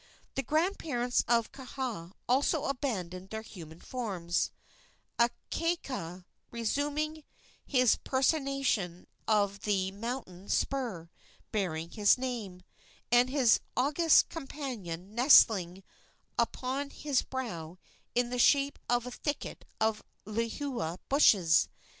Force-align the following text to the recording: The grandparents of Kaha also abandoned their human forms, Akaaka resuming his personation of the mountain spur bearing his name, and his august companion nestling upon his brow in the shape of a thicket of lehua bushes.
The 0.33 0.41
grandparents 0.41 1.23
of 1.27 1.51
Kaha 1.51 2.13
also 2.27 2.65
abandoned 2.65 3.29
their 3.29 3.43
human 3.43 3.79
forms, 3.79 4.49
Akaaka 5.19 6.25
resuming 6.49 7.23
his 7.63 7.97
personation 7.97 9.05
of 9.27 9.59
the 9.59 9.91
mountain 9.91 10.49
spur 10.49 11.11
bearing 11.51 11.91
his 11.91 12.17
name, 12.17 12.63
and 13.11 13.29
his 13.29 13.59
august 13.77 14.27
companion 14.29 15.13
nestling 15.13 15.83
upon 16.35 16.89
his 16.89 17.21
brow 17.21 17.77
in 18.15 18.31
the 18.31 18.39
shape 18.39 18.79
of 18.89 19.05
a 19.05 19.11
thicket 19.11 19.65
of 19.79 20.01
lehua 20.25 20.97
bushes. 21.09 21.69